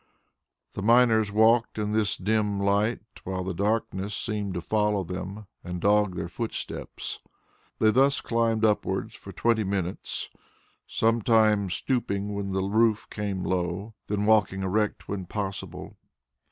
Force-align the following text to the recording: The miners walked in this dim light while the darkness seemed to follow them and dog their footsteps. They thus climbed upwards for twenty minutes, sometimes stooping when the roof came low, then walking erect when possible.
The 0.71 0.81
miners 0.81 1.31
walked 1.31 1.77
in 1.77 1.91
this 1.91 2.17
dim 2.17 2.59
light 2.59 3.01
while 3.23 3.43
the 3.43 3.53
darkness 3.53 4.15
seemed 4.15 4.55
to 4.55 4.59
follow 4.61 5.03
them 5.03 5.45
and 5.63 5.79
dog 5.79 6.15
their 6.15 6.27
footsteps. 6.27 7.19
They 7.77 7.91
thus 7.91 8.19
climbed 8.19 8.65
upwards 8.65 9.13
for 9.13 9.31
twenty 9.31 9.63
minutes, 9.63 10.31
sometimes 10.87 11.75
stooping 11.75 12.33
when 12.33 12.49
the 12.51 12.63
roof 12.63 13.07
came 13.11 13.43
low, 13.43 13.93
then 14.07 14.25
walking 14.25 14.63
erect 14.63 15.07
when 15.07 15.27
possible. 15.27 15.97